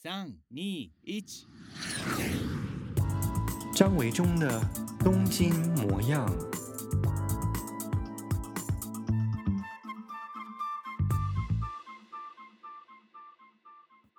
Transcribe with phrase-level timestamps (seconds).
[0.00, 0.56] 三、二、
[1.02, 1.24] 一。
[3.74, 4.60] 张维中的
[5.00, 6.24] 东京模样。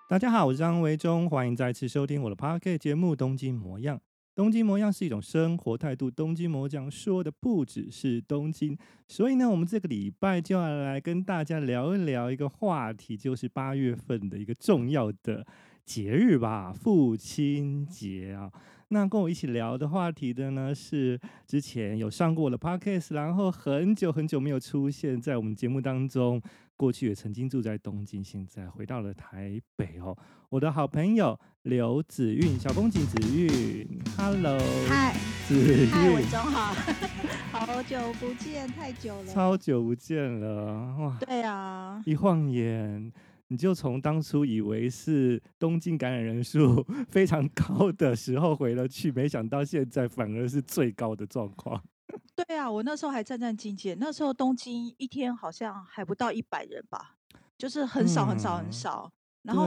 [0.09, 3.97] 大家好，我是张维中，欢迎再次收听我的 Podcast 节目《东京模样》。
[4.35, 6.11] 东京模样是一种生活态度。
[6.11, 8.77] 东京模样说的不只是东京，
[9.07, 15.45] 所以呢，我们这个礼拜就要来跟大家聊一聊一个话题，就是八月份的一个重要的
[15.89, 18.51] 节日吧，父亲节啊。
[18.89, 26.39] 那跟我一起聊的话题的呢，是之前有上过我的 podcast，然后很久很久没有出现在我们节目当中。
[26.77, 30.15] 过去也曾经住在东京，现在回到了台北哦。
[30.49, 35.13] 我的好朋友刘子韵，小公景子韵，Hello，嗨，
[35.47, 36.73] 子韵，嗨，伟忠好，
[37.51, 43.11] 好久不见，太久了，超久不见了，哇，对啊，一晃眼。
[43.49, 51.83] 你就从当初以为是东京感染人数 非常高的时候回了去，没想到现在反而是最高的状况。
[52.35, 57.15] 对啊，我那时候还战战兢兢，那时候东京一天好像还不到一百人吧，
[57.57, 59.11] 就是很少很少很少，
[59.43, 59.65] 嗯、然后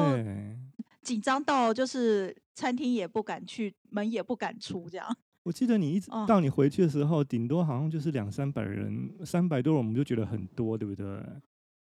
[1.03, 5.17] 紧张到就是餐厅也不敢去，门也不敢出这样。
[5.43, 11.05] 我记得你一直到你回去的时候，顶、哦、多好像就是两三百人，三百多人我们就觉得很多，对不对？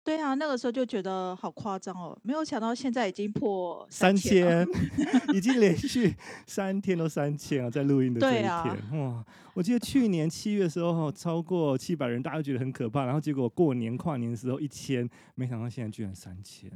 [0.04, 4.68] 对啊，那个时候就觉得好夸张哦，没有想到现在已经破三千，
[5.32, 6.16] 已经连续
[6.48, 9.24] 三天都三千啊，在录音的这一天，啊、哇！
[9.54, 16.72] 我记得去年七月的时候超过七百人，大家都觉得很可怕，然后结果过年跨年的时候一千，没想到现在居然三千。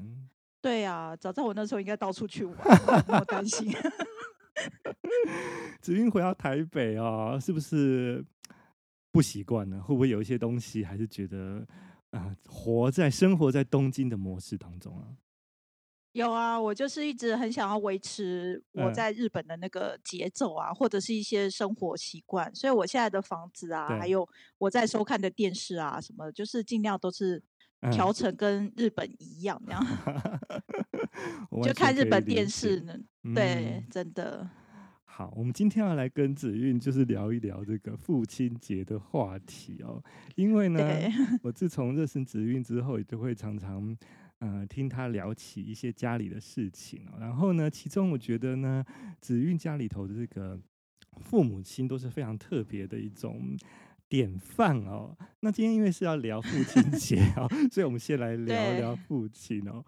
[0.62, 2.56] 对啊，早知道我那时候应该到处去玩，
[3.08, 3.74] 我担心。
[5.82, 8.24] 子韵回到台北啊、哦，是不是
[9.12, 9.82] 不习惯呢？
[9.82, 11.66] 会不会有一些东西还是觉得？
[12.16, 15.18] 啊，活在生活在东京的模式当中啊，
[16.14, 27.44] 有啊，我就是一直很想要维持我在日本的那个节奏啊，嗯、或者是一些生活习惯，所以我现在的房子啊，还有我在收看的电视啊，什么，就是尽量都是
[27.92, 29.86] 调成跟日本一样，这样，
[31.52, 34.50] 嗯、就看日本电视呢，嗯、对，真的。
[35.18, 40.04] 好，我们今天要来跟子韵就是聊一聊这个父亲节的话题哦。
[40.36, 40.78] 因为呢，
[41.42, 43.98] 我自从认识子韵之后，也就会常常
[44.40, 47.16] 呃听他聊起一些家里的事情哦。
[47.18, 48.84] 然后呢，其中我觉得呢，
[49.22, 50.60] 子韵家里头的这个
[51.22, 53.56] 父母亲都是非常特别的一种
[54.10, 55.16] 典范哦。
[55.40, 59.82] 那今天因为是要聊父亲节 哦，所以我们先来聊聊父亲哦。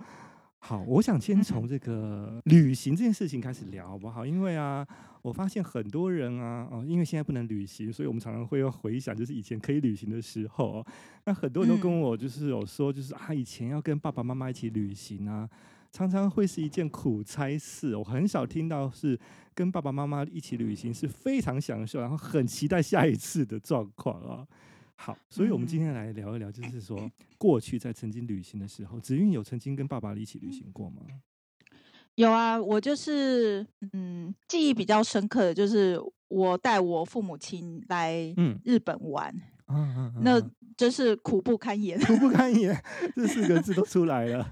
[0.60, 4.26] 好，我想先从这个旅行这件事情开始聊，好不好？
[4.26, 4.86] 因为啊，
[5.22, 10.86] 我发现很多人啊，哦，因为现在不能旅行，所以我们常常会要回想，就是以前可以旅行的时候。
[11.24, 15.48] 那很多人都跟我就是有说，就是啊，以前要跟爸爸妈妈一起旅行啊，
[15.92, 17.96] 常常会是一件苦差事。
[17.96, 19.18] 我很少听到是
[19.54, 24.46] 跟爸爸妈妈一起旅行是非常享受，然后很期待下一次的状况啊。
[25.00, 31.04] 好，所以我们今天来聊一聊，就是说过去在曾经旅行的时候，子韵有曾经跟爸爸一起旅行过吗？
[32.16, 38.34] 有啊，我就是嗯，记忆比较深刻的就是我带我父母亲来
[38.66, 39.32] 日本玩，
[39.68, 40.42] 嗯嗯那
[40.76, 42.76] 真是苦不堪言，苦不堪言，
[43.16, 44.52] 这四个字都出来了。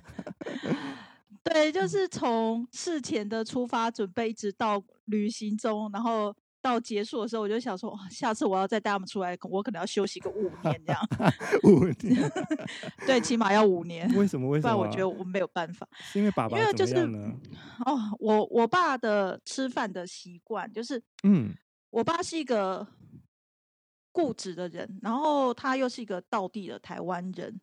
[1.44, 6.34] 对，就是从事前的出发准备，一直到旅行中，然后。
[6.66, 11.00] 到结束的时候，我就想说，下次我要再带他们出来，我可能要休息个五年这样。
[11.64, 12.32] 五年，
[13.06, 14.12] 对，起码要五年。
[14.16, 14.50] 为什么？
[14.50, 14.68] 为什么？
[14.68, 15.88] 不然我觉得我没有办法。
[16.16, 16.96] 因为爸爸因为就是
[17.86, 21.54] 哦，我我爸的吃饭的习惯就是，嗯，
[21.92, 22.88] 我爸是一个
[24.12, 27.62] 固执的人，然后他又是一个道地的台湾人，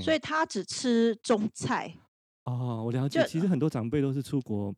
[0.00, 1.94] 所以他只吃中菜。
[2.46, 3.24] 哦，我了解。
[3.28, 4.74] 其实很多长辈都是出国，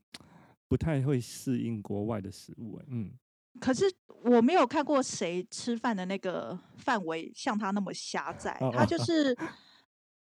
[0.69, 2.79] 不太会适应国外的食物。
[2.89, 3.13] 嗯。
[3.61, 3.85] 可是
[4.25, 8.59] 我没有看过谁吃饭的那个范围像他那么狭窄。
[8.73, 9.37] 他就是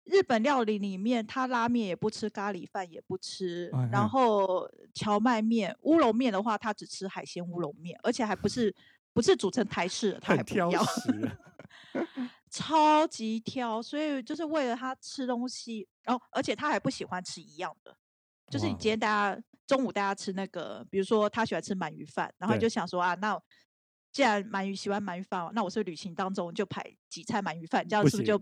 [0.04, 8.74] 日本料理里面，他拉面也不吃，咖喱饭也不吃，然后荞麦面、乌龙面的话，他只吃海鲜乌龙面，而且还不是
[9.12, 10.84] 不是煮成台式的，他还不要，
[12.50, 13.82] 超级挑。
[13.82, 17.96] 所以就是为了他吃东西，然后而且他还不喜欢吃一样的，
[18.50, 19.40] 就是你今天大家。
[19.68, 23.36] 中午大家吃那个，比如说他喜欢吃鳗鱼饭，然后你就想说啊，那
[24.12, 28.38] 既然鳗鱼喜欢鳗鱼饭，那我是旅行当中就排几菜鳗鱼饭，这样是不是就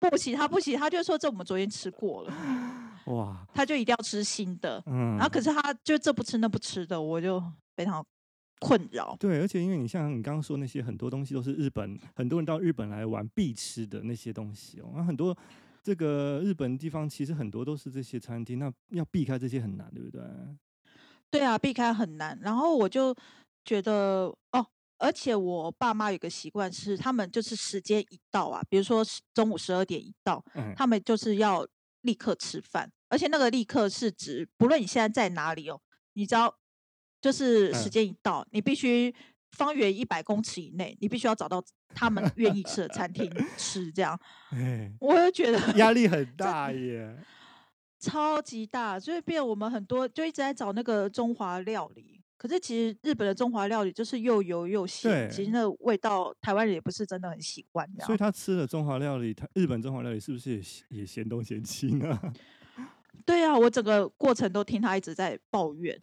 [0.00, 0.36] 不行？
[0.36, 2.34] 他不行，他就说这我们昨天吃过了，
[3.14, 7.40] 哇，他就一定要吃新的，嗯，然后可是他就这不吃那不吃的，我就
[7.76, 8.04] 非常
[8.58, 9.16] 困扰。
[9.20, 15.38] 对，而且因为你像你刚刚说那些很多东西都是日本很多人到日本来玩必吃的那些东西哦，那很多。
[15.82, 20.22] 这个日本地方其实很多都是这些餐厅，那要避开这些很难，对不对？
[21.30, 22.38] 对啊，避开很难。
[22.42, 23.14] 然后我就
[23.64, 24.66] 觉得哦，
[24.98, 29.04] 而且我爸妈有个习惯是，他们就是时间一到啊，比如说
[29.34, 31.66] 中午十二点一到，嗯、他们就是要
[32.02, 35.80] 立刻吃饭，而且那个立刻是指不论你现在在哪里哦，
[36.14, 36.54] 你只要，
[37.20, 39.14] 就是时间一到，嗯、你必须
[39.52, 41.62] 方圆一百公尺以内，你必须要找到
[41.94, 44.18] 他们愿意吃的餐厅 吃，这样。
[44.50, 47.16] 哎、我就觉得压力很 大耶。
[48.00, 52.20] 超级大，所以变我们很多就一直在找那个中华料理。
[52.36, 57.84] 可是其实日本的中华料理就是又油又咸，其实那个味道台湾人也不是真的很喜欢。
[58.06, 62.16] 所以他吃了中华料理，他日本中华料理是不是也也嫌东嫌西呢？
[63.26, 66.00] 对啊，我整个过程都听他一直在抱怨，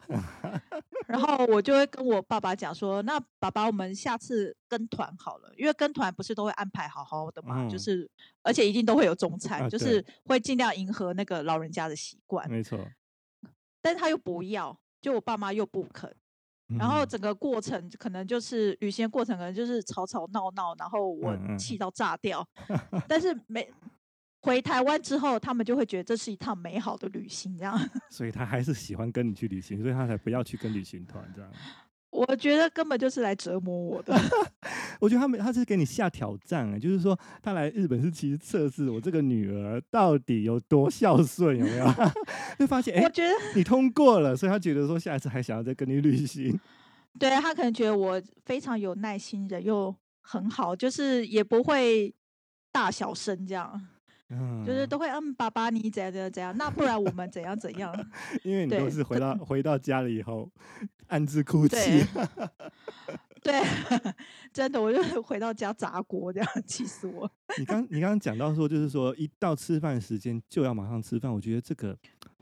[1.06, 8.08] 然后我就会跟我爸爸讲说：“那爸爸，我们下次跟团好了，因为跟团不是都会安排好好的嘛，嗯、就是
[8.42, 12.78] 而且一定都会有中餐，啊、就是会尽量迎合那个老人家的习惯。”没错，
[13.80, 16.12] 但是他又不要，就我爸妈又不肯，
[16.78, 23.72] 然后整个过程可能就是旅行过程，可能就是吵吵闹闹，然后我气到炸掉， 嗯嗯但是没。
[24.46, 27.76] 回台湾之后，他们就会觉得这是一趟美好的旅行，这样。
[28.08, 31.50] 所以他还是喜欢跟你去旅行，所以他才不要去跟旅行团这样。
[32.10, 34.16] 我觉得根本就是来折磨我的。
[35.00, 41.86] 我觉得他们他是给你下挑战，就是说他来日本是其实测试我这个女儿到底有多孝顺，有没有？
[42.56, 46.58] 就发现哎，欸、我觉得你通过了，所以他觉得说下一次还想要再跟你旅行。
[47.18, 52.14] 对，他可能觉得我非常有耐心，人又很好，就是也不会
[52.70, 53.88] 大小声这样。
[54.30, 57.94] 嗯，就是都会嗯，爸爸你怎样怎样怎样，那不然我们怎样怎样？
[58.42, 60.50] 因为你都是回到回到家了以后
[61.06, 62.04] 暗自哭泣。
[63.42, 63.62] 对，
[64.52, 67.30] 真的，我就回到家砸锅这样，气死我。
[67.58, 71.96] 你刚你刚刚讲到说，就是说一到吃饭时间就要马上吃饭，我觉得这个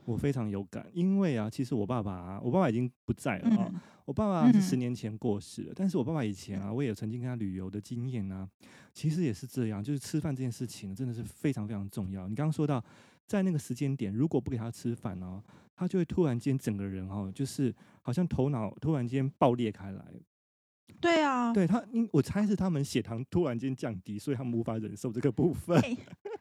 [0.05, 3.69] 我非常有感，因为啊，其实我爸爸啊，我爸爸已经不在了啊。
[3.73, 8.47] 嗯我爸爸是十年前过世了，嗯、但是我爸爸以前啊，我也有曾经跟他旅游的经验啊，
[8.93, 12.27] 其实也是这样，就是吃饭这件事情真的是非常非常重要。
[12.27, 12.79] 你刚刚说到，
[13.25, 15.41] 在那个时间点，如果不给他吃饭哦，
[15.75, 17.73] 他就会突然间整个人哦，就是
[18.03, 20.05] 好像头脑突然间爆裂开来。
[21.01, 25.79] 对啊，对他，我猜是他们血糖突然间降低，所以他们无法忍受这个部分。
[25.79, 25.97] 欸、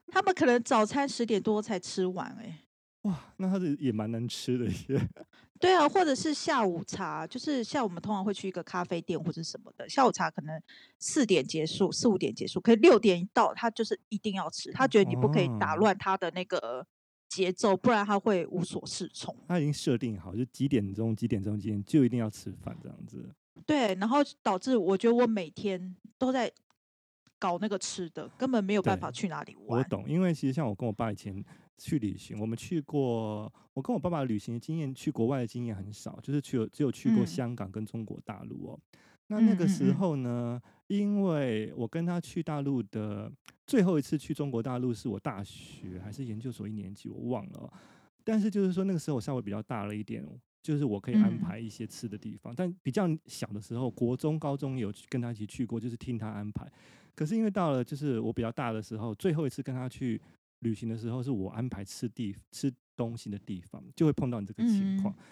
[0.08, 2.58] 他们可能早餐十点多才吃完，哎。
[3.04, 5.08] 哇，那他是也蛮难吃的耶。
[5.60, 10.60] 对啊，或者是下午茶，就是像我们通常会去一个咖啡店或者什么的，下午茶可能
[10.98, 16.86] 四点结束，四五点结束，可以六点一到，他就是一定要吃，他觉得你不可以打乱他的那个
[17.28, 19.34] 节奏，不然他会无所适从。
[19.46, 23.24] 他已经设定好，就几点钟几点钟几点就一定要吃饭这样子。
[23.64, 26.50] 对，然后导致我觉得我每天都在
[27.38, 29.78] 搞那个吃的，根本没有办法去哪里玩。
[29.78, 31.42] 我懂，因为其实像我跟我爸以前。
[31.78, 33.52] 去旅行，我们去过。
[33.74, 38.80] 我跟我爸爸旅行的经验，去国外的经验很少，就是去只有去过香港跟中国大陆哦。
[38.92, 43.28] 嗯、那那个时候呢，因为我跟他去大陆的
[43.66, 47.72] 最后一次去中国大陆是我大学还是研究所一年级，我忘了。
[48.22, 50.24] 但是就是说那个时候我稍微比较大了一点，
[50.62, 52.52] 就是我可以安排一些吃的地方。
[52.52, 56.70] 嗯、但比较小的时候，国中、高中有跟他一起去过，就是听他安排。
[57.16, 60.20] 可是因为到了就是我比较大的时候，最后一次跟他去。
[60.60, 65.14] 旅行的时候是我安排吃地吃东西的地方，就会碰到你这个情况。
[65.14, 65.22] 嗯、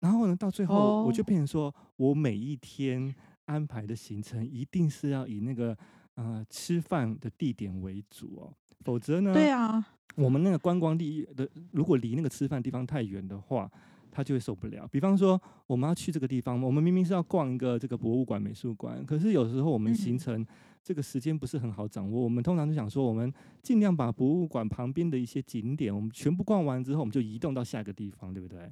[0.00, 3.14] 然后呢，到最后我就变成说，我每一天
[3.46, 5.76] 安排的行程一定是要以那个
[6.14, 9.84] 呃吃饭的地点为主哦，否则呢，对啊，
[10.14, 13.70] 我们那个观光地的如果离那个吃饭地方太远的话，
[14.12, 14.86] 他就会受不了。
[14.86, 20.40] 比方说，我们要去这个地方，我们明明是要逛一个这个博物馆、美术馆，可是有时候我们行程。
[20.40, 20.46] 嗯
[20.84, 28.68] 这个时间不是很好掌握，我们通常就想说，我们尽量把博物馆旁边的一些景点，我们全部逛完之后，我们就移动到下一个地方，对不对？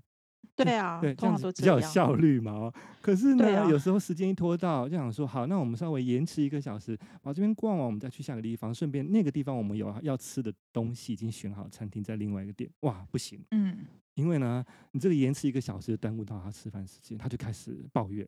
[0.56, 2.68] 对啊， 对，这样子比较有效率嘛。
[3.00, 12.68] 可是呢，啊、有时候时间一拖到，就想说，好，那我们稍微延迟一个小时，把这边逛完，我们再去下个地方，顺便那个地方我们有要吃的东西已经选好，餐厅在另外一个店。
[12.80, 18.26] 哇，不行，嗯，因为呢，你这个延迟一个小时，耽误到他吃饭时间，他就开始抱怨。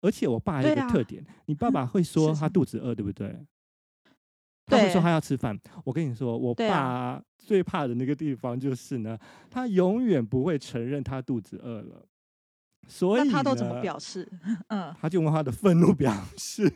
[0.00, 3.36] 而且我爸有一个特点，啊、你爸爸 会说他肚子饿，对不对？
[4.66, 5.58] 他会说他要吃饭。
[5.84, 9.18] 我跟你说，我爸最怕的那个地方就是呢，
[9.50, 12.06] 他永远不会承认他肚子饿了。
[12.86, 14.30] 所以他都怎么表示？
[14.68, 16.72] 嗯，他就用他的愤怒表示。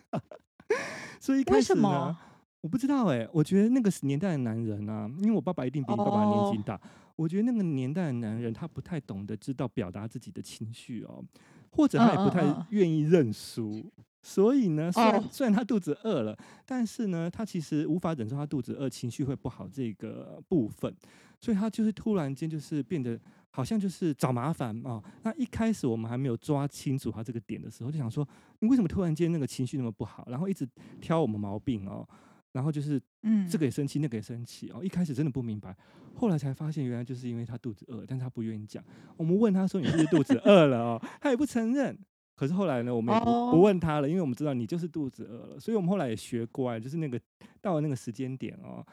[1.20, 2.18] 所以一开始呢，为什么？
[2.62, 6.80] 我不知道哎、欸，我觉得那个年代的男人啊，因为我爸爸一定比你爸爸年纪大，哦、
[7.16, 11.22] 我觉得那个年代的男人他不太懂得知道表达自己的情绪哦。
[11.74, 13.90] 或者他也不太愿意认输，
[14.20, 20.94] 所以呢，虽然虽然他肚子饿了，但是呢，他其实无法忍受他肚子饿，情绪会不好这个部分，
[21.40, 25.04] 所以他就是突然间就是变得好像就是找麻烦啊、哦。
[25.22, 28.28] 那一开始我们还没有抓清楚他这个点的时候，就想说
[28.58, 30.68] 你为什么突然间那个情绪那么不好，然后一直
[31.00, 32.06] 挑我们毛病哦，
[32.52, 34.84] 然后就是嗯，这个也生气，那个也生气哦。
[34.84, 35.76] 一开始真的不明白，
[36.14, 38.82] 后来才发现原来就是因为他肚子饿，但是他不愿意讲。
[39.16, 41.98] 我们问他说你是不是肚子饿了哦，他也不承认。
[42.34, 47.20] 可是后来呢，我们也不不问他了，因为我们知道你就是肚子饿了，所以我们后来也学乖，就是那个
[47.60, 48.84] 到了那个时间点哦，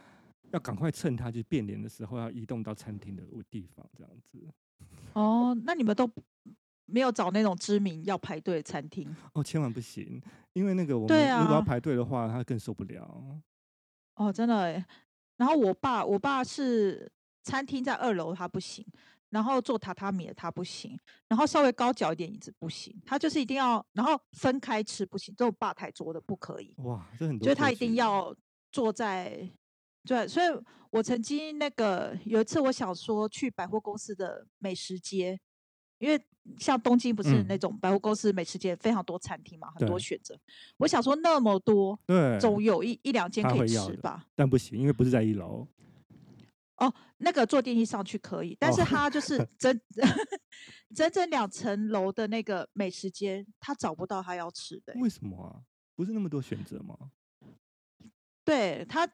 [0.51, 4.45] 要赶快趁他就变脸的时候，要移动到餐厅的地方，这样子。
[5.13, 6.07] 哦，那你们都
[6.85, 9.09] 没有找那种知名要排队的餐厅？
[9.33, 10.21] 哦，千万不行，
[10.53, 13.41] 因为那个我们如果要排队的话，他更受不了。
[14.19, 14.85] 哦，真的耶。
[15.37, 17.09] 然后我爸，我爸是
[17.43, 18.85] 餐厅在二楼，他不行。
[19.31, 26.73] 然后做榻榻米的他不行，然后稍微高脚一点椅子不行，他就是一定要，然后分开吃不行，这种吧台桌的不可以。
[26.77, 27.43] 哇，这很多。
[27.45, 28.35] 所以他一定要
[28.71, 29.47] 坐在，
[30.03, 30.47] 对，所以
[30.89, 35.39] 我曾经那个有一次我想说去百货公司的美食街，
[35.99, 36.19] 因为
[36.57, 40.37] 像东京不是那种百货公司美食街非常多餐厅嘛，嗯、很多选择。
[40.77, 44.25] 我想说那么多，对，总有一一两间可以吃吧。
[44.35, 45.67] 但不行，因为不是在一楼。
[46.77, 50.07] 哦，那个坐电梯上去可以，但是他就是整、哦、
[50.95, 54.93] 整整两层楼的那个美食街，他找不到他要吃的。
[54.95, 55.61] 为什么啊？
[55.95, 56.97] 不是那么多选择吗？
[58.45, 59.05] 对他，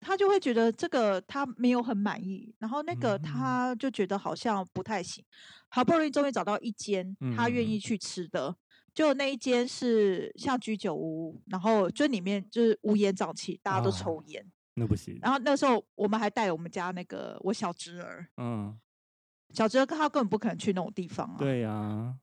[0.00, 5.22] 他就会觉得这个他没有很满意，然后那个他就觉得好像不太行。
[5.22, 5.28] 嗯、
[5.68, 8.56] 好不容易终于找到一间他愿意去吃的，嗯、
[8.94, 14.42] 就那一间是像居酒屋，然后就里面就是乌烟瘴气，大家都抽烟。
[14.42, 15.18] 哦那不行。
[15.20, 18.78] 然后那时候我们还带我们家那个我小侄儿，嗯，
[19.52, 21.36] 小侄儿他根本不可能去那种地方啊。
[21.38, 22.14] 对呀、啊，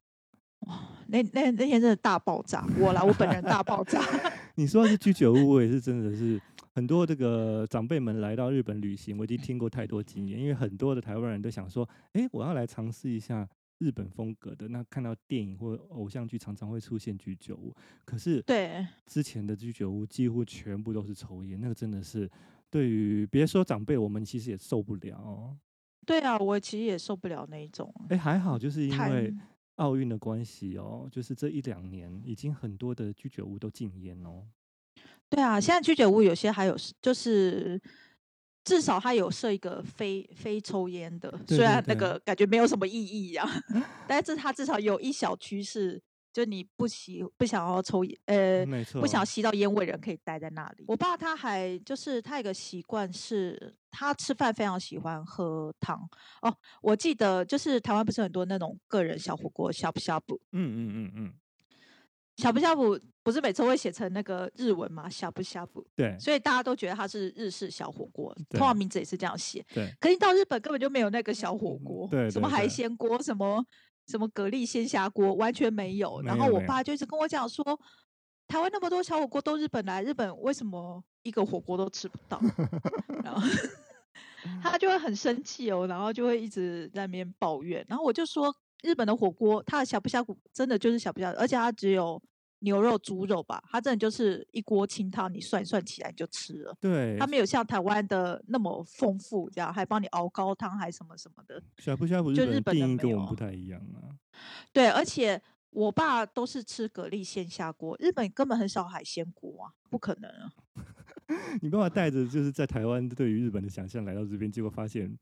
[0.61, 4.01] 哇，那那那天真的大爆炸，我啦，我本人大爆炸。
[4.55, 6.41] 你说的是居酒屋，我也是真的是
[6.77, 13.49] 很多这个长辈们来到日本旅行，我已经听过太多经验，因为很多的台湾人都想说，哎，我要来尝试一下。
[13.79, 17.71] 日本风格的，那看到电影或偶像剧常常会出现居酒屋，
[18.05, 22.27] 可是对之前的居酒屋几乎全部都是抽烟，那个真的是
[22.71, 25.55] 对于别说长辈，我们其实也受不了哦。
[26.07, 27.93] 对啊，我其实也受不了那一种。
[28.09, 29.31] 哎，还好就是因为
[29.75, 34.43] 奥运的关系哦，就是这一两年已经很多的居酒屋都禁烟哦。
[35.29, 37.81] 对啊，现在居酒屋有些还有就是。
[38.63, 43.49] 至少它有设一个非非抽烟的，对对对，虽然那个感觉没有什么意义啊，
[44.05, 46.01] 但是它至少有一小区是，
[46.33, 50.83] 就你不喜不想要抽烟，呃，没错，不想要吸到烟味人可以待在那里。
[50.85, 55.97] 我爸他还就是他有个习惯是，他吃饭非常喜欢喝汤
[56.41, 56.53] 哦。
[56.81, 61.33] 我记得就是台湾不是很多那种个人小火锅，呷哺呷哺，嗯嗯嗯嗯。
[62.37, 65.09] 呷哺呷哺不是每次会写成那个日文吗？
[65.09, 69.65] 呷哺呷哺，对，所以大家都觉得它是日式小火锅，通常名字也是这样写。
[69.73, 73.65] 对，可是到日本根本就没有那个小火锅，对，什么海鲜锅，什么
[74.07, 76.21] 什么蛤蜊鲜虾锅，完全没有。
[76.21, 77.63] 然后我爸就一直跟我讲说，
[78.47, 82.39] 台湾那么多小火锅都日本来，日本为什么一个火锅都吃不到？
[83.23, 83.41] 然后
[84.61, 87.83] 他就会很生气哦，然后就会一直在那边抱怨。
[87.89, 88.55] 然后我就说。
[88.83, 92.21] 日本的火锅，它的呷哺呷哺真的就是呷哺呷哺，而且它只有
[92.59, 96.75] 牛肉、猪肉吧，它真的就是一锅清汤，你涮一涮起来就吃了。
[96.79, 101.61] 对，它没有像台湾的那么丰富，这样还帮你熬高汤，还什么什么的。
[101.77, 104.13] 呷哺呷哺，就日本的跟我们不太一样啊。
[104.71, 105.41] 对，而且
[105.71, 110.53] 我爸都是吃蛤蜊鲜虾锅，日本根本很少海鲜锅啊，不可能啊。
[111.61, 115.17] 你爸爸带着就是在台湾对于日本的想象来到这边，结果发现。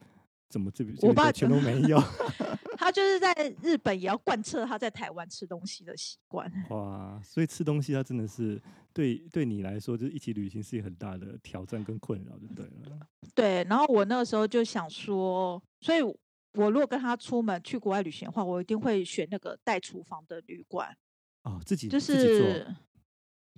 [0.48, 1.98] 怎么这边我爸全都没有？
[2.77, 6.51] 他就是在日本也要贯彻他在台湾吃东西的习惯。
[6.70, 8.62] 哇，所以吃东西他真的是
[8.94, 13.00] 对对你来说，就是一起旅行是一个很大的挑战跟困扰，就对了。
[13.34, 20.96] 对，然后我那个时候就想说，所以我如果跟他出门去国外旅行的话，我一定会选那个带厨房的旅馆。
[21.44, 22.67] 哦，自己就是。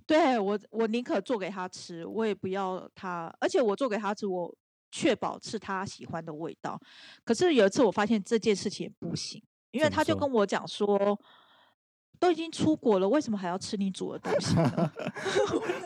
[0.06, 4.56] 对我，我宁可做给他吃，我也不要他，而且我做给他吃，我。
[4.90, 6.80] 确保是他喜欢的味道，
[7.24, 11.18] 可是有一次我发现这件事情也不行，因为他就跟我讲说，
[12.18, 14.92] 都已经出国了，为什么还要吃你煮的东西呢？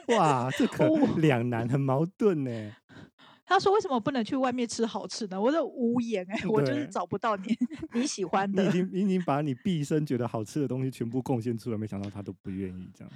[0.17, 2.73] 哇，这可两难，很矛盾呢。
[3.45, 5.39] 他说为什么不能去外面吃好吃的？
[5.39, 7.55] 我说无言哎，我就是找不到你
[7.93, 8.63] 你喜欢的。
[8.63, 13.13] 你已经你已经把你毕生觉得好吃的东西全部贡献出来，没想到他都不愿意这样。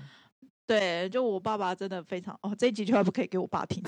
[0.67, 3.83] 对，就我爸爸真的非常哦，这一集就不可以给我爸听。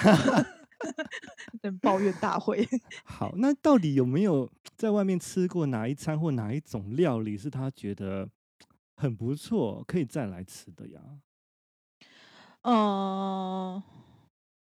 [1.58, 2.66] 等抱怨大会。
[3.04, 8.28] 好，那到底有没有在外面吃过哪一餐或哪一种料理是他觉得
[8.96, 11.00] 很不错，可以再来吃的呀？
[12.62, 13.82] 嗯、呃，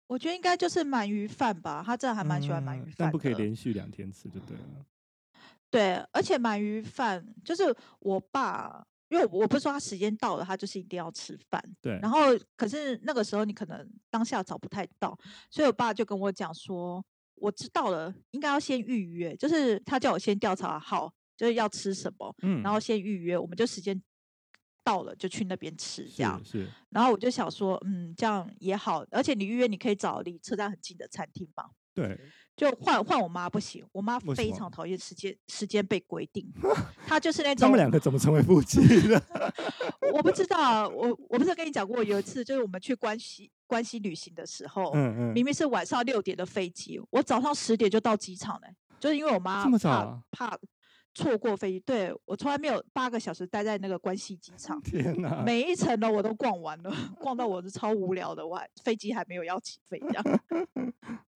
[0.08, 4.86] 我觉得应该就是鳗鱼饭吧，他真的还蛮喜欢鳗鱼饭、嗯，但不可以连续两天吃就对了。
[5.70, 11.64] 对，而且鳗鱼饭就是我爸，因为我不是说他时间到了，他就是一定要吃饭。
[11.82, 11.98] 对。
[12.02, 15.18] 然后，可是那个时候你可能当下找不太到，
[15.50, 17.04] 所以我爸就跟我讲说，
[17.36, 24.02] 我知道了，应该要先预约，就是他叫我先调查好，就是要吃什么，嗯，然后先预约，我们就时间
[24.84, 26.44] 到了就去那边吃，这样。
[26.44, 26.64] 是。
[26.64, 31.70] 是然后我就想说，嗯，这样也好，而且你预约你可以找离车站很近的餐厅嘛。
[32.06, 32.20] 对。
[32.56, 36.44] 就换换我妈不行，我妈非常讨厌时间时间被规定，
[37.06, 37.68] 她就是那种。
[37.68, 39.22] 他们两个怎么成为夫妻的？
[40.12, 48.68] 我不知道，我我不是跟你讲过，有一次就是我们去关西关西旅行的时候，嗯嗯，明明是晚上六点的飞机，我早上十点就到机场了，
[49.00, 50.58] 就是因为我妈怕怕
[51.14, 51.80] 错过飞机。
[51.82, 60.24] 对，我从来没有八个小时待在那个关西机场，天哪，每一层呢我都逛完了，逛到我是超无聊的，我还飞机还没有要起飞这样。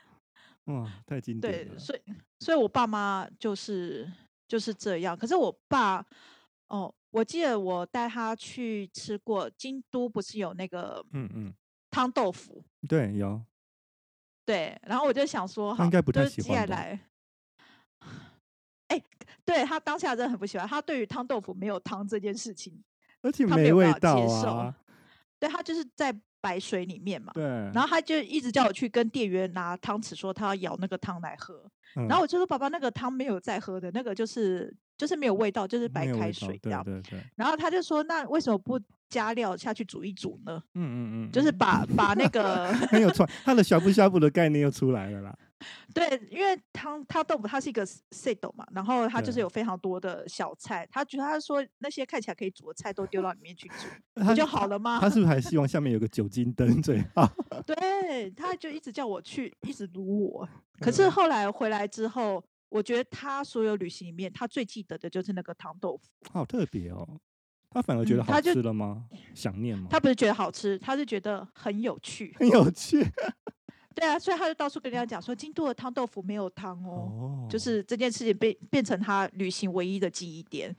[0.65, 1.73] 哇，太经典了！
[1.73, 2.01] 对，所以，
[2.39, 4.11] 所以我爸妈就是
[4.47, 5.17] 就是这样。
[5.17, 6.05] 可是我爸，
[6.67, 11.53] 哦，我记得我带他去吃过京都，不是有那个嗯嗯
[11.89, 12.63] 汤豆腐？
[12.87, 13.41] 对，有。
[14.45, 16.49] 对，然后我就想说，他应该不太喜欢。
[16.49, 16.99] 接下来，
[18.87, 19.03] 哎，
[19.43, 22.83] 对他当下真的很不喜欢，他对于汤豆腐没有汤这件事情，
[23.21, 24.75] 而且没味道啊。
[25.39, 26.15] 对，他就是在。
[26.41, 31.63] 白水里面嘛，对，然后他就一直叫我去跟店员拿汤匙，说他要舀那个汤来喝。
[31.95, 37.19] 嗯、然后我就说：“爸爸，那个汤没有在喝的，那个就是就是没有味道，就是白开水这样。”对对对。
[37.35, 38.79] 然后他就说：“那为什么不
[39.09, 45.37] 加料下去煮一煮呢？”嗯嗯嗯，就是把把那个 没有错，他的呷哺呷哺的概念又出来了啦。
[45.93, 50.87] 对，因为汤汤豆腐它是一个 set 嘛，然后它就是有非常多的小菜。
[50.91, 53.87] 他觉得他说那些看起来可以煮的菜都丢到里面去煮，
[54.25, 54.99] 不就好了吗？
[54.99, 57.29] 他是不是还希望下面有个酒精灯最 好？
[57.65, 60.47] 对，他就一直叫我去，一直撸我。
[60.79, 66.09] 可是后来回来之后，我觉得他所有旅行里面，他最记得的就是那个汤豆腐。
[66.31, 67.07] 好特别哦，
[67.69, 69.05] 他反而觉得好吃了吗？
[69.11, 69.87] 嗯、想念吗？
[69.91, 73.05] 他不是觉得好吃，他是觉得很有趣，很有趣。
[73.93, 80.75] 对啊，所以他就到处跟人家讲说，京都的汤豆腐没有汤哦，哦，就是这件事情变变成他旅行唯一的记忆点。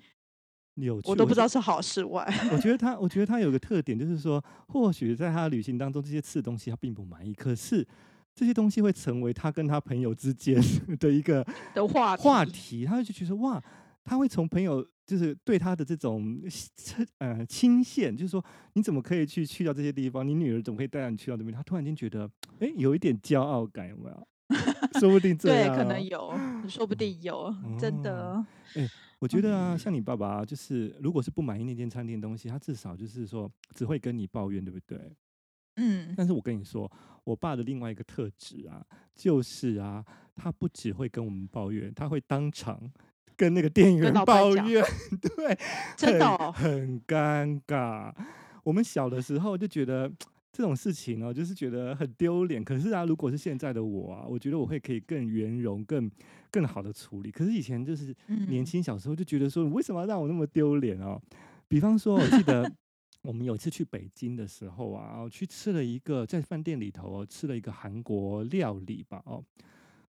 [0.77, 2.27] 有趣，我都不知道是好是坏。
[2.51, 7.87] 我觉得他，我觉得他有个特点，就是说，或许在他的旅行当中，这些吃的东西他并不满意，可是
[8.35, 10.59] 这些东西会成为他跟他朋友之间
[10.99, 13.63] 的一个的话话题，他就觉得哇，
[14.05, 14.87] 他会从朋友。
[15.07, 16.41] 就是对他的这种
[17.19, 20.27] 呃钦羡，就是说你怎么可以去去到这些地方？
[20.27, 21.55] 你女儿怎么可以带你去到这边？
[21.55, 24.29] 他突然间觉得，哎，有一点骄傲感，有没有？
[25.01, 26.35] 说不定这样，对，可能有，
[26.69, 28.45] 说不定有，哦、真的。
[28.75, 28.87] 哎，
[29.19, 35.17] 我觉得啊，像你爸爸，就是如果是不满意那间餐厅的东西，他至少就是说只会跟你抱怨，对不对？
[35.77, 36.15] 嗯。
[36.17, 36.91] 但是我跟你说，
[37.25, 38.85] 我爸的另外一个特质啊，
[39.17, 42.93] 就是啊，他不只会跟我们抱怨，他会当场。
[43.43, 44.85] 跟那个店员抱怨，
[45.21, 45.59] 对，
[45.97, 48.15] 真的、哦、很，很尴尬。
[48.63, 50.09] 我们小的时候就觉得
[50.53, 52.63] 这种事情哦，就是觉得很丢脸。
[52.63, 56.09] 可是啊，如果是现在的我啊，我觉得我会可以更圆融、更
[56.53, 57.33] 更好的处理。
[57.33, 58.15] 可是以前就是
[58.47, 61.21] 年轻小时候就觉得说，为什么要让我那么丢脸哦？
[61.67, 62.71] 比方说，我记得
[63.23, 69.43] 我们有一次去北京的时候啊，去吃了一个在饭店里头哦，吃了一个韩国料理吧，哦。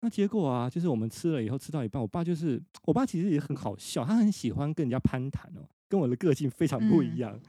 [0.03, 7.33] 那结果啊，就是我们吃了以后，吃到一半，我爸就是，我爸其实也很好笑，他很喜欢跟人家攀谈哦，跟我的个性非常不一样。
[7.33, 7.41] 嗯、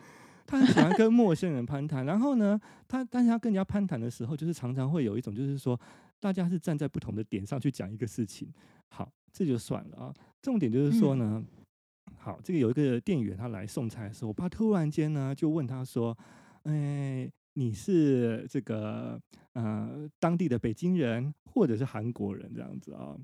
[0.47, 5.79] 他很喜欢跟陌生人攀谈，然后呢，他但是他跟人家攀谈的时候，就是常常会有一种，就是说
[6.21, 8.49] 大家是站在不同的点上去讲一个事情。
[8.89, 10.15] 好，这就算了啊。
[10.41, 11.45] 重点就是说呢，
[12.07, 16.17] 嗯、好，这个有一个店员他来送菜的时候，我爸突然间呢就问他说
[16.63, 19.21] ：“哎。”你是这个
[19.55, 23.17] 呃当地的北京人，或者是韩国人这样子啊？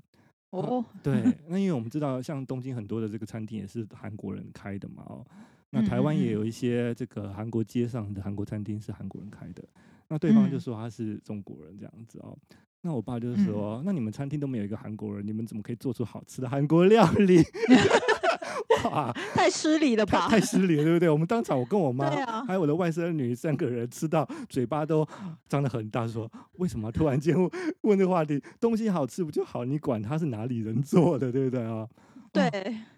[0.49, 5.25] 哦，对，那因为我们知道，像东京很多的这个餐厅也是韩国人开的嘛，哦，
[5.69, 6.43] 那台湾也有。
[6.43, 9.63] 一些这个韩国街上的韩国餐厅是韩国人开的，
[10.09, 12.37] 那对方就说他是中国人这样子哦，
[12.81, 17.41] 那我爸就说，那你们餐厅都没有一个韩国人，你们怎么可以做出好吃的韩国料理？
[18.85, 20.27] 哇，太失礼了吧！
[20.29, 21.09] 太失礼了，对不对？
[21.09, 25.07] 我们当场，我跟我妈、啊、还有我的外甥女三个人吃到嘴巴都
[25.47, 27.35] 张得很大，说：“为什么突然间
[27.81, 28.41] 问这个话题？
[28.59, 29.65] 东西好吃不就好？
[29.65, 31.87] 你管他是哪里人做的，对不对啊？”
[32.31, 32.49] 对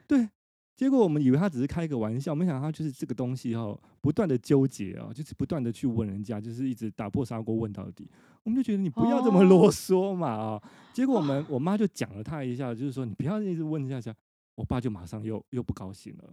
[0.07, 0.29] 对，
[0.75, 8.07] 结果我们以为他只是开个玩笑，没想到他就是这个东西哦，不断的纠结哦，就是不断的去问人家，就是一直打破砂锅问到底。
[8.43, 10.61] 我们就觉得你不要这么啰嗦嘛啊！
[10.91, 14.13] 结果我们我妈就讲了他一下，就是说你不要一直问一下下。
[14.55, 16.23] 我爸就马上又又不高兴了，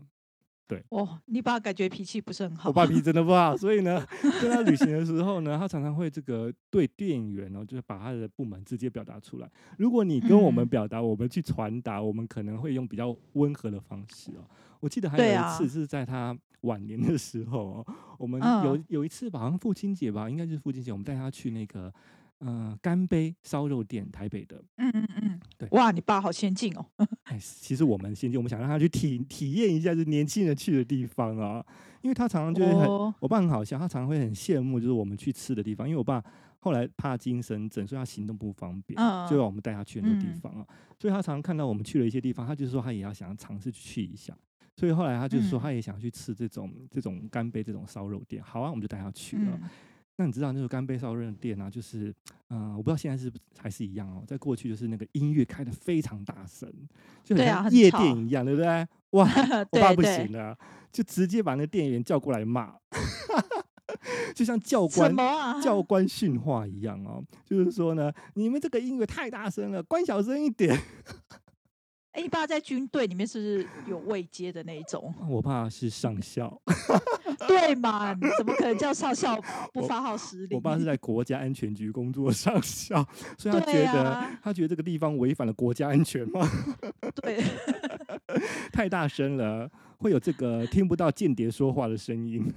[0.66, 2.68] 对，哦，你爸感觉脾气不是很好。
[2.68, 4.06] 我爸脾气真的不好，所以呢，
[4.40, 9.50] 跟他旅行的时候呢，他常常会这个对店员哦，就是把他的不满直接表达出来。
[9.78, 14.44] 如果你跟我们表达，嗯、我们去传达，我们可能会用比较温和的方式哦。
[14.80, 17.86] 我记得还有一次是在他晚年的时候哦，
[18.18, 21.92] 我们有有一次吧，好像父亲节吧，应该就是父亲节，我们带他去那个。
[22.40, 24.62] 嗯，干杯烧肉店，台北的。
[24.76, 25.68] 嗯嗯嗯，对。
[25.72, 26.84] 哇，你爸好先进哦。
[27.24, 31.64] 哎，其实我们先进，我们想让他去体体验一下，就是年轻人去的地方啊。
[32.02, 35.86] 因为他常常就会很，哦、我爸很好笑，他常常会很羡慕，就是我们去吃的地方。
[35.86, 36.22] 因为我爸
[36.58, 40.64] 后来怕精神症，所以他行动不方便，嗯、就让我们带他去很多地方啊。
[40.66, 44.34] 嗯、所以他常常看到我们去了一些地方，他就是说他也要想要尝试去一下。
[44.76, 48.42] 所以后来他就是说他也想去吃这种、嗯、这种干杯这种烧肉店。
[48.42, 49.60] 好啊，我们就带他去了。
[50.20, 52.14] 嗯那你知道那个干杯烧肉店啊，就是，
[52.50, 54.22] 嗯、呃，我不知道现在是还是一样哦。
[54.26, 56.70] 在过去就是那个音乐开的非常大声，
[57.24, 58.88] 就很像夜店一样，对，啊、对不对？
[59.18, 60.54] 哇，我爸不行了，
[60.92, 62.74] 就直接把那个店员叫过来骂，
[64.36, 67.24] 就像教官、啊、 教官训话一样哦。
[67.46, 70.78] 就是说呢，你们这个音乐太大声了，关小声一点。
[72.12, 75.14] 哎，你爸在军队里面是不是有位阶的那一种？
[75.28, 76.60] 我爸是上校。
[77.46, 78.12] 对嘛？
[78.36, 79.40] 怎么可能叫上校
[79.72, 80.56] 不发号施令？
[80.56, 83.06] 我爸是在国家安全局工作上校，
[83.38, 86.48] 所以他觉得、啊、他觉得这个地方违反了国家安全吗？
[87.22, 87.42] 对，
[88.72, 92.52] 太大声了，会有这个听不到间谍说话的声音。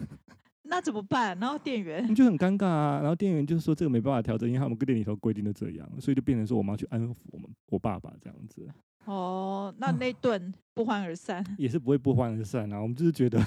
[0.74, 1.38] 那怎么办？
[1.40, 3.00] 然后店员你就很尴尬啊。
[3.00, 8.68] 然后店员就是说这个没办法调整，因为他们店里头规定的这样，所以就变成说我妈去安抚我们我爸爸这样子。
[9.06, 12.82] 哦，那那顿不欢而散，也是不会不欢而散啊。
[12.82, 13.40] 我们就是觉得，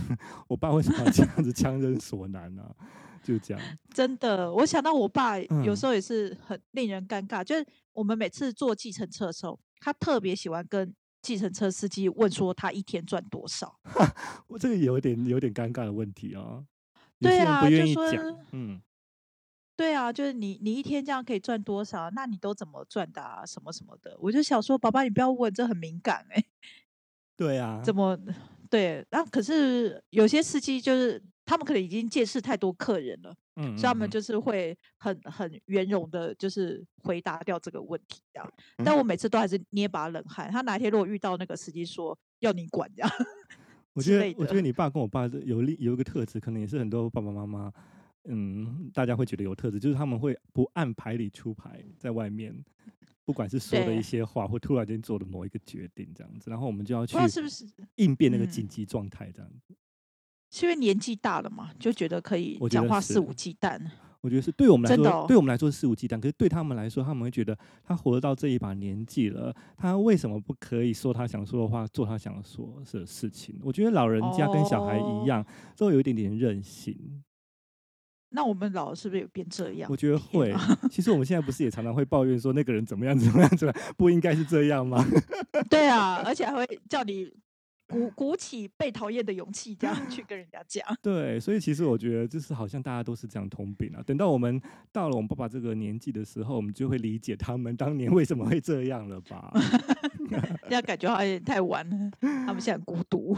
[0.46, 2.70] 我爸为什么要这样子强人所难呢、啊？
[3.24, 3.60] 就这样。
[3.92, 7.42] 真的，我想到我爸有时候也是很令人尴尬。
[7.42, 13.76] 嗯、就是我们每次坐计程车的时候，他特别喜欢跟计程车司机问说他一天赚多少。
[14.46, 16.62] 我这个有点有点尴尬的问题啊。
[17.20, 18.44] 对啊，不愿意讲。
[18.52, 18.80] 嗯。
[19.76, 22.08] 对啊，就是你，你一天这样可以赚多少？
[22.10, 23.44] 那你都怎么赚的啊？
[23.44, 24.16] 什么什么的？
[24.18, 26.46] 我就想说，宝宝你不要问，这很敏感哎、欸。
[27.36, 27.82] 对 啊。
[27.84, 28.18] 怎么？
[28.70, 38.52] 对，然、啊、可是有些司机就是他们可能已经见识太多客人了，嗯，嗯，嗯，所以他们就是会很很圆融的，就是回答掉这个问题这样。
[38.84, 40.50] 但我每次都还是捏把冷汗。
[40.50, 43.10] 他哪一天如果遇到那个司机说要你管这样，
[43.96, 47.72] 我觉得我觉得你爸跟我爸有有有一个特质，可能也是很多爸爸妈妈。
[48.28, 52.52] 嗯，大家会觉得有特质，就是他们会不按牌理出牌，在外面，
[53.24, 59.74] 不管是说的一些话，或突然间做的某一个决定，这样子，然后我们就要去是不是应变那个紧急状态，这样子。
[60.50, 63.80] 是因为年纪大了嘛，就觉得可以讲话肆无忌惮。
[64.26, 73.56] 我觉得是对我们来说，哦、对我们来说是肆无忌惮，可是对他们来说，他们会觉得他活到这一把年纪了，他为什么不可以说他想说的话，做他想说的事情？
[73.62, 77.22] 我觉得老人家跟小孩一样，哦、都有一点点任性。
[78.30, 79.88] 那我们老是不是也变这样？
[79.88, 80.52] 我觉得会。
[80.90, 85.06] 其实我们现在不是也常常会抱怨说那个人怎么样怎么样怎么样，不应该是这样吗？
[85.70, 87.32] 对啊，而且还会叫你
[87.88, 90.84] 鼓鼓起被讨厌的勇气，这样 去跟人家讲。
[91.02, 94.02] 对，所以其实我觉得就是好像大家都是这样通病啊。
[94.04, 94.60] 等到我们
[94.92, 99.52] 到了我们爸爸这个年纪的时候，我们就会理解他们当年为什么会这样了吧？
[100.68, 103.36] 这样感觉好像有点太晚了，他们现在很孤独。